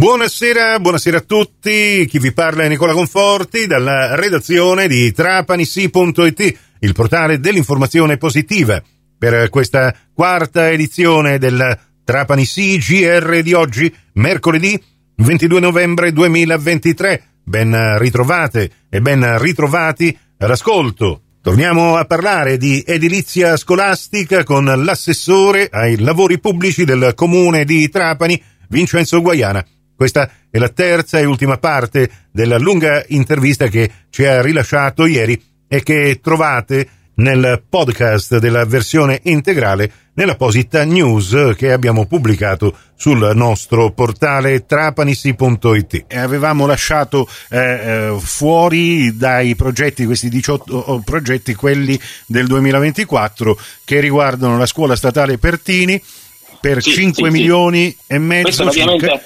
Buonasera, 0.00 0.80
buonasera 0.80 1.18
a 1.18 1.20
tutti. 1.20 2.06
Chi 2.08 2.18
vi 2.18 2.32
parla 2.32 2.62
è 2.62 2.68
Nicola 2.68 2.94
Conforti 2.94 3.66
dalla 3.66 4.14
redazione 4.14 4.88
di 4.88 5.12
trapanisi.it, 5.12 6.58
il 6.78 6.94
portale 6.94 7.38
dell'informazione 7.38 8.16
positiva. 8.16 8.82
Per 9.18 9.50
questa 9.50 9.94
quarta 10.14 10.70
edizione 10.70 11.36
del 11.36 11.78
Trapanisi 12.02 12.78
GR 12.78 13.42
di 13.42 13.52
oggi, 13.52 13.94
mercoledì 14.14 14.82
22 15.16 15.60
novembre 15.60 16.12
2023. 16.12 17.22
Ben 17.44 17.98
ritrovate 17.98 18.70
e 18.88 19.02
ben 19.02 19.38
ritrovati 19.38 20.16
all'ascolto. 20.38 21.24
Torniamo 21.42 21.96
a 21.96 22.06
parlare 22.06 22.56
di 22.56 22.82
edilizia 22.86 23.54
scolastica 23.58 24.44
con 24.44 24.64
l'assessore 24.64 25.68
ai 25.70 25.98
lavori 25.98 26.40
pubblici 26.40 26.86
del 26.86 27.12
comune 27.14 27.66
di 27.66 27.86
Trapani, 27.90 28.42
Vincenzo 28.66 29.20
Guaiana. 29.20 29.62
Questa 30.00 30.30
è 30.48 30.56
la 30.56 30.70
terza 30.70 31.18
e 31.18 31.26
ultima 31.26 31.58
parte 31.58 32.10
della 32.30 32.56
lunga 32.56 33.04
intervista 33.08 33.68
che 33.68 33.90
ci 34.08 34.24
ha 34.24 34.40
rilasciato 34.40 35.04
ieri 35.04 35.38
e 35.68 35.82
che 35.82 36.20
trovate 36.22 36.88
nel 37.16 37.62
podcast 37.68 38.38
della 38.38 38.64
versione 38.64 39.20
integrale 39.24 39.92
nell'apposita 40.14 40.84
news 40.84 41.52
che 41.54 41.70
abbiamo 41.70 42.06
pubblicato 42.06 42.74
sul 42.96 43.30
nostro 43.34 43.90
portale 43.90 44.64
trapanisi.it. 44.64 46.06
Avevamo 46.14 46.64
lasciato 46.64 47.28
eh, 47.50 47.58
eh, 47.58 48.16
fuori 48.18 49.14
dai 49.18 49.54
progetti, 49.54 50.06
questi 50.06 50.30
18 50.30 51.02
progetti, 51.04 51.54
quelli 51.54 52.00
del 52.24 52.46
2024 52.46 53.58
che 53.84 54.00
riguardano 54.00 54.56
la 54.56 54.64
scuola 54.64 54.96
statale 54.96 55.36
Pertini 55.36 56.02
per 56.58 56.82
sì, 56.82 56.92
5 56.92 57.30
sì, 57.30 57.36
sì. 57.36 57.96
e 58.06 58.18
mezzo 58.18 58.70
circa 58.70 59.20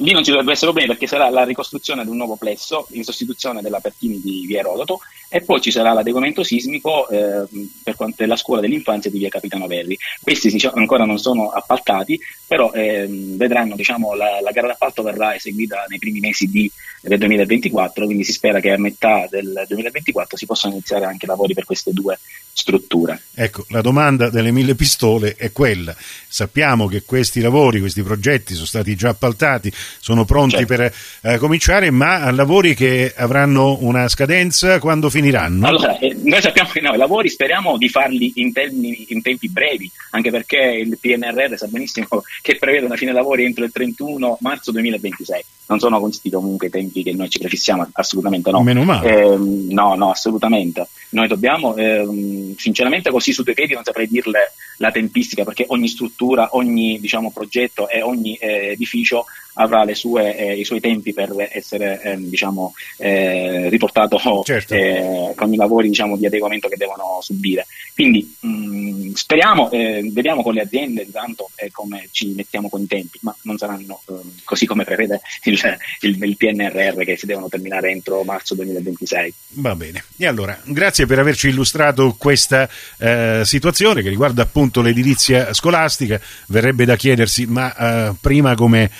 Lì 0.00 0.12
non 0.12 0.22
ci 0.22 0.30
dovrebbe 0.30 0.52
essere 0.52 0.70
problemi 0.70 0.92
perché 0.92 1.08
sarà 1.08 1.28
la 1.28 1.44
ricostruzione 1.44 2.04
di 2.04 2.10
un 2.10 2.16
nuovo 2.16 2.36
plesso 2.36 2.86
in 2.90 3.02
sostituzione 3.02 3.62
della 3.62 3.80
Pertini 3.80 4.20
di 4.20 4.46
via 4.46 4.60
Erodoto 4.60 5.00
e 5.28 5.40
poi 5.40 5.60
ci 5.60 5.72
sarà 5.72 5.92
l'adeguamento 5.92 6.44
sismico 6.44 7.08
eh, 7.08 7.44
per 7.82 7.96
quanto 7.96 8.24
la 8.24 8.36
scuola 8.36 8.60
dell'infanzia 8.60 9.10
di 9.10 9.18
via 9.18 9.28
Capitano 9.28 9.66
Verri. 9.66 9.98
Questi 10.20 10.50
diciamo, 10.50 10.76
ancora 10.76 11.04
non 11.04 11.18
sono 11.18 11.48
appaltati, 11.48 12.18
però 12.46 12.70
eh, 12.72 13.06
vedranno 13.08 13.74
diciamo, 13.74 14.14
la, 14.14 14.40
la, 14.40 14.52
gara 14.52 14.68
d'appalto 14.68 15.02
verrà 15.02 15.34
eseguita 15.34 15.84
nei 15.88 15.98
primi 15.98 16.20
mesi 16.20 16.46
di, 16.46 16.70
del 17.02 17.18
2024, 17.18 18.04
quindi 18.04 18.24
si 18.24 18.32
spera 18.32 18.60
che 18.60 18.70
a 18.70 18.78
metà 18.78 19.26
del 19.28 19.64
2024 19.66 20.36
si 20.36 20.46
possano 20.46 20.74
iniziare 20.74 21.06
anche 21.06 21.26
lavori 21.26 21.54
per 21.54 21.64
queste 21.64 21.92
due 21.92 22.18
strutture. 22.58 23.20
Ecco, 23.34 23.64
la 23.68 23.80
domanda 23.80 24.30
delle 24.30 24.50
mille 24.50 24.74
pistole 24.74 25.36
è 25.36 25.52
quella. 25.52 25.94
Sappiamo 26.26 26.88
che 26.88 27.04
questi 27.04 27.40
lavori, 27.40 27.78
questi 27.78 28.02
progetti 28.02 28.54
sono 28.54 28.66
stati 28.66 28.96
già 28.96 29.10
appaltati, 29.10 29.72
sono 30.00 30.24
pronti 30.24 30.56
certo. 30.56 30.74
per 30.74 30.92
eh, 31.22 31.38
cominciare, 31.38 31.90
ma 31.92 32.28
lavori 32.32 32.74
che 32.74 33.14
avranno 33.16 33.78
una 33.80 34.08
scadenza 34.08 34.80
quando 34.80 35.08
finiranno? 35.08 35.68
Allora, 35.68 35.98
eh, 35.98 36.16
noi 36.20 36.40
sappiamo 36.40 36.70
che 36.70 36.80
no, 36.80 36.92
i 36.94 36.96
lavori 36.96 37.28
speriamo 37.28 37.78
di 37.78 37.88
farli 37.88 38.32
in, 38.36 38.52
termini, 38.52 39.06
in, 39.08 39.22
tempi 39.22 39.48
brevi, 39.48 39.88
anche 40.10 40.30
perché 40.30 40.82
il 40.84 40.98
PNRR 40.98 41.56
sa 41.56 41.68
benissimo 41.68 42.08
che 42.42 42.56
prevede 42.56 42.86
una 42.86 42.96
fine 42.96 43.12
lavori 43.12 43.44
entro 43.44 43.64
il 43.64 43.70
31 43.70 44.38
marzo 44.40 44.72
2026. 44.72 45.44
Non 45.68 45.78
sono 45.78 46.00
consistiti 46.00 46.34
comunque 46.34 46.68
i 46.68 46.70
tempi 46.70 47.02
che 47.04 47.12
noi 47.12 47.28
ci 47.28 47.38
prefissiamo, 47.38 47.86
assolutamente 47.92 48.50
no. 48.50 48.62
Meno 48.62 48.82
male. 48.82 49.22
Eh, 49.22 49.36
no, 49.36 49.94
no, 49.94 50.10
assolutamente. 50.10 50.88
Noi 51.10 51.28
dobbiamo, 51.28 51.74
eh, 51.76 52.54
sinceramente 52.56 53.10
così 53.10 53.32
su 53.32 53.42
due 53.42 53.54
piedi 53.54 53.74
non 53.74 53.84
saprei 53.84 54.08
dirle 54.08 54.52
la 54.78 54.90
tempistica 54.90 55.44
perché 55.44 55.64
ogni 55.68 55.88
struttura, 55.88 56.50
ogni 56.52 56.98
diciamo, 57.00 57.30
progetto 57.30 57.88
e 57.88 58.02
ogni 58.02 58.34
eh, 58.36 58.70
edificio 58.70 59.26
avrà 59.54 59.86
sue, 59.94 60.36
eh, 60.36 60.58
i 60.58 60.64
suoi 60.64 60.80
tempi 60.80 61.12
per 61.12 61.34
essere 61.50 62.00
eh, 62.02 62.16
diciamo, 62.16 62.74
eh, 62.98 63.68
riportato 63.68 64.18
certo. 64.44 64.74
Eh, 64.74 65.32
con 65.34 65.52
i 65.52 65.56
lavori 65.56 65.88
diciamo, 65.88 66.16
di 66.16 66.26
adeguamento 66.26 66.68
che 66.68 66.76
devono 66.76 67.18
subire. 67.20 67.66
Quindi 67.94 68.36
mh, 68.40 68.48
mm, 68.48 69.12
speriamo, 69.12 69.70
eh, 69.70 70.08
vediamo 70.12 70.42
con 70.42 70.54
le 70.54 70.62
aziende 70.62 71.02
intanto 71.02 71.50
come 71.72 72.08
ci 72.12 72.28
mettiamo 72.28 72.68
con 72.68 72.82
i 72.82 72.86
tempi, 72.86 73.18
ma 73.22 73.34
non 73.42 73.58
saranno 73.58 74.00
così 74.44 74.66
come 74.66 74.84
prevede 74.84 75.20
il, 75.44 75.58
il, 76.00 76.22
il, 76.22 76.36
PNRR 76.36 77.02
che 77.04 77.16
si 77.16 77.26
devono 77.26 77.48
terminare 77.48 77.90
entro 77.90 78.22
marzo 78.22 78.54
2026. 78.54 79.34
Va 79.54 79.74
bene. 79.74 80.04
E 80.16 80.26
allora, 80.26 80.58
grazie 80.64 80.97
per 81.06 81.18
averci 81.18 81.48
illustrato 81.48 82.14
questa 82.18 82.68
situazione 83.42 84.02
che 84.02 84.08
riguarda 84.08 84.42
appunto 84.42 84.80
l'edilizia 84.80 85.52
scolastica. 85.54 86.20
Verrebbe 86.46 86.84
da 86.84 86.96
chiedersi, 86.96 87.46
ma 87.46 88.14
prima 88.20 88.54
come 88.54 88.90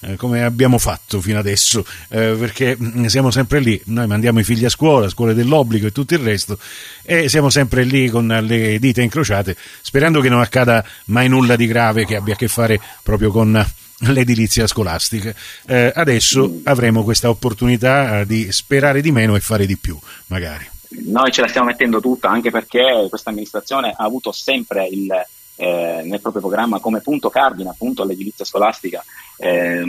eh, 0.00 0.16
come 0.16 0.44
abbiamo 0.44 0.76
fatto 0.78 1.20
fino 1.22 1.38
adesso, 1.38 1.84
eh, 2.10 2.36
perché 2.38 2.76
mm, 2.80 3.06
siamo 3.06 3.30
sempre 3.30 3.60
lì, 3.60 3.80
noi 3.86 4.06
mandiamo 4.06 4.38
i 4.40 4.44
figli 4.44 4.64
a 4.64 4.68
scuola, 4.68 5.08
scuole 5.08 5.32
dell'obbligo 5.32 5.86
e 5.86 5.92
tutto 5.92 6.12
il 6.12 6.20
resto, 6.20 6.58
e 7.02 7.28
siamo 7.30 7.48
sempre 7.48 7.82
lì 7.84 8.08
con 8.10 8.26
le 8.26 8.78
dita 8.78 9.00
incrociate, 9.00 9.56
sperando 9.80 10.20
che 10.20 10.28
non 10.28 10.40
accada 10.40 10.84
mai 11.06 11.28
nulla 11.28 11.56
di 11.56 11.66
grave 11.66 12.04
che 12.04 12.16
abbia 12.16 12.34
a 12.34 12.36
che 12.36 12.48
fare 12.48 12.78
proprio 13.02 13.30
con 13.30 13.64
l'edilizia 14.00 14.66
scolastica. 14.66 15.34
Eh, 15.66 15.90
adesso 15.94 16.60
avremo 16.64 17.02
questa 17.02 17.30
opportunità 17.30 18.24
di 18.24 18.52
sperare 18.52 19.00
di 19.00 19.10
meno 19.12 19.34
e 19.34 19.40
fare 19.40 19.64
di 19.64 19.78
più, 19.78 19.98
magari. 20.26 20.75
Noi 21.06 21.30
ce 21.30 21.40
la 21.40 21.48
stiamo 21.48 21.68
mettendo 21.68 22.00
tutta, 22.00 22.28
anche 22.28 22.50
perché 22.50 23.06
questa 23.08 23.30
amministrazione 23.30 23.94
ha 23.96 24.04
avuto 24.04 24.32
sempre 24.32 24.86
il, 24.86 25.10
eh, 25.56 26.02
nel 26.04 26.20
proprio 26.20 26.42
programma 26.42 26.80
come 26.80 27.00
punto 27.00 27.30
cardine 27.30 27.70
appunto 27.70 28.02
all'edilizia 28.02 28.44
scolastica. 28.44 29.04
Eh, 29.38 29.82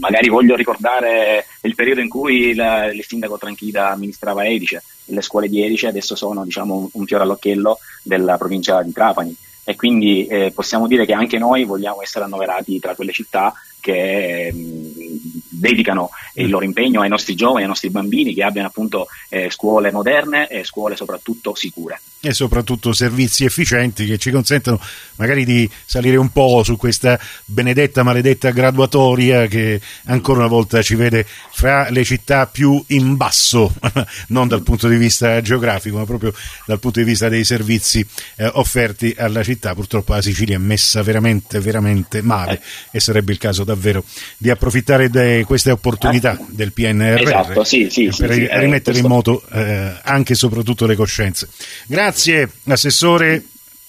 magari 0.00 0.28
voglio 0.28 0.56
ricordare 0.56 1.46
il 1.62 1.74
periodo 1.74 2.00
in 2.00 2.08
cui 2.08 2.54
la, 2.54 2.86
il 2.86 3.04
sindaco 3.04 3.38
Tranchida 3.38 3.90
amministrava 3.90 4.44
Edice, 4.44 4.82
le 5.06 5.22
scuole 5.22 5.48
di 5.48 5.62
Edice 5.62 5.86
adesso 5.86 6.14
sono 6.14 6.44
diciamo, 6.44 6.90
un 6.92 7.06
fiore 7.06 7.24
all'occhiello 7.24 7.78
della 8.02 8.36
provincia 8.36 8.82
di 8.82 8.92
Trapani 8.92 9.36
e 9.68 9.74
quindi 9.74 10.26
eh, 10.26 10.52
possiamo 10.54 10.86
dire 10.86 11.04
che 11.04 11.12
anche 11.12 11.38
noi 11.38 11.64
vogliamo 11.64 12.00
essere 12.00 12.24
annoverati 12.24 12.78
tra 12.78 12.94
quelle 12.94 13.10
città 13.10 13.52
che 13.80 14.52
mh, 14.52 15.35
dedicano 15.58 16.10
il 16.34 16.48
loro 16.48 16.64
impegno 16.64 17.00
ai 17.00 17.08
nostri 17.08 17.34
giovani, 17.34 17.62
ai 17.62 17.68
nostri 17.68 17.90
bambini, 17.90 18.34
che 18.34 18.42
abbiano 18.42 18.68
appunto 18.68 19.08
eh, 19.28 19.50
scuole 19.50 19.90
moderne 19.90 20.48
e 20.48 20.64
scuole 20.64 20.96
soprattutto 20.96 21.54
sicure. 21.54 22.00
E 22.20 22.32
soprattutto 22.32 22.92
servizi 22.92 23.44
efficienti 23.44 24.04
che 24.06 24.18
ci 24.18 24.30
consentono 24.30 24.80
magari 25.16 25.44
di 25.44 25.68
salire 25.84 26.16
un 26.16 26.30
po' 26.30 26.62
su 26.64 26.76
questa 26.76 27.18
benedetta, 27.44 28.02
maledetta 28.02 28.50
graduatoria 28.50 29.46
che 29.46 29.80
ancora 30.06 30.40
una 30.40 30.48
volta 30.48 30.82
ci 30.82 30.94
vede 30.94 31.24
fra 31.24 31.88
le 31.90 32.04
città 32.04 32.46
più 32.46 32.82
in 32.88 33.16
basso, 33.16 33.72
non 34.28 34.48
dal 34.48 34.62
punto 34.62 34.88
di 34.88 34.96
vista 34.96 35.40
geografico, 35.40 35.98
ma 35.98 36.04
proprio 36.04 36.32
dal 36.66 36.80
punto 36.80 36.98
di 36.98 37.04
vista 37.04 37.28
dei 37.28 37.44
servizi 37.44 38.06
eh, 38.36 38.50
offerti 38.54 39.14
alla 39.16 39.42
città. 39.42 39.74
Purtroppo 39.74 40.14
la 40.14 40.22
Sicilia 40.22 40.56
è 40.56 40.60
messa 40.60 41.02
veramente, 41.02 41.60
veramente 41.60 42.22
male 42.22 42.54
eh. 42.54 42.96
e 42.96 43.00
sarebbe 43.00 43.32
il 43.32 43.38
caso 43.38 43.62
davvero 43.62 44.04
di 44.36 44.50
approfittare 44.50 45.08
di 45.08 45.44
queste 45.46 45.70
opportunità 45.70 46.38
eh. 46.38 46.44
del 46.50 46.72
PNRR 46.72 47.20
esatto, 47.22 47.64
sì, 47.64 47.88
sì, 47.88 48.12
per 48.16 48.32
sì, 48.32 48.46
rimettere 48.50 48.98
in 48.98 49.06
moto 49.06 49.42
eh, 49.52 49.92
anche 50.02 50.34
e 50.34 50.36
soprattutto 50.36 50.86
le 50.86 50.96
coscienze. 50.96 51.48
Grazie, 51.86 52.50
Assessore. 52.66 53.44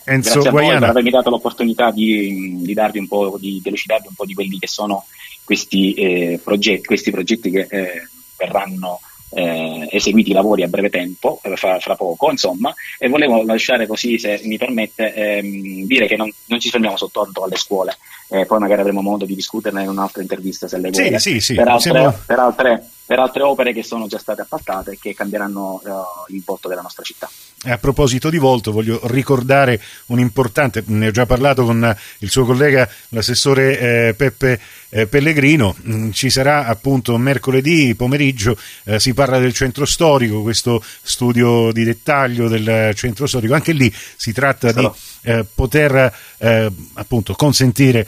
Enzo 0.09 0.31
Grazie 0.35 0.51
Guaiana. 0.51 0.79
per 0.79 0.89
avermi 0.89 1.09
dato 1.09 1.29
l'opportunità 1.29 1.91
di, 1.91 2.61
di 2.61 2.73
darvi 2.73 2.99
un 2.99 3.07
po', 3.07 3.35
di 3.37 3.59
delucidarvi 3.61 4.07
un 4.07 4.13
po' 4.15 4.23
di 4.23 4.33
quelli 4.33 4.57
che 4.57 4.67
sono 4.67 5.05
questi, 5.43 5.93
eh, 5.95 6.39
progetti, 6.41 6.85
questi 6.85 7.11
progetti 7.11 7.51
che 7.51 7.67
eh, 7.69 8.07
verranno 8.37 9.01
eh, 9.31 9.66
eseguiti 9.89 10.31
i 10.31 10.33
lavori 10.33 10.63
a 10.63 10.67
breve 10.67 10.89
tempo, 10.89 11.39
eh, 11.43 11.55
fra, 11.55 11.79
fra, 11.79 11.95
poco, 11.95 12.31
insomma, 12.31 12.73
e 12.97 13.07
volevo 13.09 13.43
lasciare 13.43 13.87
così, 13.87 14.17
se 14.17 14.41
mi 14.43 14.57
permette, 14.57 15.13
ehm, 15.13 15.85
dire 15.85 16.07
che 16.07 16.15
non, 16.15 16.31
non, 16.45 16.59
ci 16.59 16.69
fermiamo 16.69 16.97
soltanto 16.97 17.43
alle 17.43 17.55
scuole, 17.55 17.97
eh, 18.29 18.45
poi 18.45 18.59
magari 18.59 18.81
avremo 18.81 19.01
modo 19.01 19.25
di 19.25 19.35
discuterne 19.35 19.83
in 19.83 19.89
un'altra 19.89 20.21
intervista 20.21 20.67
se 20.67 20.77
le 20.77 20.89
vuole, 20.89 21.19
sì, 21.19 21.31
sì, 21.31 21.39
sì, 21.39 21.55
per, 21.55 21.67
altre, 21.67 21.91
siamo... 21.91 22.13
per, 22.25 22.39
altre, 22.39 22.89
per, 23.07 23.19
altre, 23.19 23.41
opere 23.41 23.73
che 23.73 23.83
sono 23.83 24.05
già 24.07 24.19
state 24.19 24.41
appaltate 24.41 24.91
e 24.91 24.97
che 25.01 25.13
cambieranno 25.13 25.81
uh, 25.81 26.33
il 26.33 26.43
volto 26.45 26.67
della 26.67 26.81
nostra 26.81 27.03
città. 27.03 27.29
A 27.63 27.77
proposito 27.77 28.29
di 28.29 28.37
volto, 28.37 28.71
voglio 28.71 28.99
ricordare 29.05 29.81
un 30.07 30.19
importante, 30.19 30.83
ne 30.85 31.07
ho 31.07 31.11
già 31.11 31.25
parlato 31.25 31.63
con 31.63 31.95
il 32.19 32.29
suo 32.29 32.45
collega, 32.45 32.87
l'assessore 33.09 33.79
eh, 33.79 34.13
Peppe 34.13 34.59
eh, 34.89 35.07
Pellegrino, 35.07 35.75
mm, 35.85 36.11
ci 36.11 36.29
sarà 36.29 36.65
appunto 36.65 37.17
mercoledì 37.17 37.95
pomeriggio, 37.95 38.57
eh, 38.85 38.99
si 38.99 39.13
parla 39.13 39.39
del 39.39 39.53
centro 39.53 39.85
storico, 39.85 40.41
questo 40.41 40.83
studio 41.01 41.71
di 41.71 41.83
dettaglio 41.83 42.47
del 42.47 42.93
centro 42.95 43.25
storico, 43.25 43.53
anche 43.53 43.73
lì 43.73 43.93
si 44.15 44.31
tratta 44.31 44.71
Sarò. 44.71 44.91
di 44.91 45.29
eh, 45.29 45.45
poter 45.53 46.13
eh, 46.37 46.71
appunto 46.93 47.33
consentire 47.33 48.07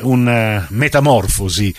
una 0.00 0.66
metamorfosi 0.70 1.74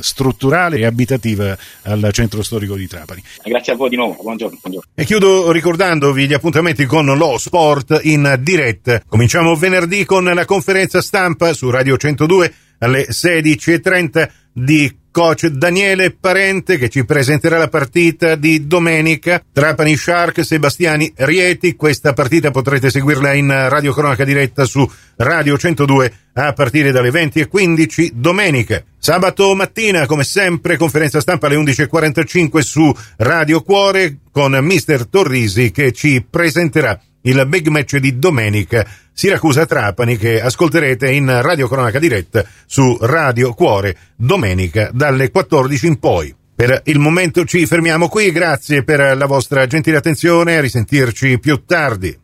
strutturale 0.00 0.78
e 0.78 0.84
abitativa 0.84 1.56
al 1.82 2.09
centro 2.12 2.42
storico 2.42 2.76
di 2.76 2.86
Trapani. 2.86 3.22
Grazie 3.44 3.72
a 3.72 3.76
voi 3.76 3.88
di 3.88 3.96
nuovo, 3.96 4.16
buongiorno. 4.20 4.58
buongiorno. 4.60 4.90
E 4.94 5.04
chiudo 5.04 5.50
ricordandovi 5.52 6.26
gli 6.26 6.34
appuntamenti 6.34 6.84
con 6.86 7.06
lo 7.06 7.38
sport 7.38 8.00
in 8.02 8.38
diretta. 8.40 9.02
Cominciamo 9.06 9.54
venerdì 9.56 10.04
con 10.04 10.24
la 10.24 10.44
conferenza 10.44 11.00
stampa 11.00 11.52
su 11.52 11.70
Radio 11.70 11.96
102 11.96 12.52
alle 12.78 13.06
16.30 13.08 14.28
di 14.52 14.99
coach 15.10 15.46
Daniele 15.46 16.12
Parente 16.12 16.78
che 16.78 16.88
ci 16.88 17.04
presenterà 17.04 17.58
la 17.58 17.68
partita 17.68 18.34
di 18.34 18.66
domenica 18.66 19.42
Trapani 19.52 19.96
Shark 19.96 20.44
Sebastiani 20.44 21.12
Rieti. 21.16 21.76
Questa 21.76 22.12
partita 22.12 22.50
potrete 22.50 22.90
seguirla 22.90 23.32
in 23.32 23.48
radio 23.68 23.92
cronaca 23.92 24.24
diretta 24.24 24.64
su 24.64 24.88
Radio 25.16 25.58
102 25.58 26.12
a 26.34 26.52
partire 26.52 26.92
dalle 26.92 27.10
20.15 27.10 28.10
domenica. 28.14 28.82
Sabato 28.98 29.54
mattina, 29.54 30.06
come 30.06 30.24
sempre, 30.24 30.76
conferenza 30.76 31.20
stampa 31.20 31.46
alle 31.46 31.56
11.45 31.56 32.58
su 32.60 32.92
Radio 33.16 33.62
Cuore 33.62 34.18
con 34.30 34.52
Mister 34.62 35.06
Torrisi 35.06 35.70
che 35.70 35.92
ci 35.92 36.24
presenterà 36.28 37.00
il 37.22 37.46
big 37.46 37.68
match 37.68 37.96
di 37.96 38.18
domenica 38.18 38.86
Siracusa-Trapani 39.12 40.16
che 40.16 40.40
ascolterete 40.40 41.10
in 41.10 41.42
radio 41.42 41.68
cronaca 41.68 41.98
diretta 41.98 42.44
su 42.66 42.96
Radio 43.00 43.52
Cuore 43.52 43.96
domenica 44.16 44.90
dalle 44.92 45.30
14 45.30 45.86
in 45.86 45.98
poi. 45.98 46.34
Per 46.54 46.82
il 46.84 46.98
momento 46.98 47.44
ci 47.44 47.66
fermiamo 47.66 48.08
qui, 48.08 48.32
grazie 48.32 48.84
per 48.84 49.16
la 49.16 49.26
vostra 49.26 49.66
gentile 49.66 49.96
attenzione, 49.96 50.56
a 50.56 50.60
risentirci 50.60 51.38
più 51.38 51.64
tardi. 51.64 52.18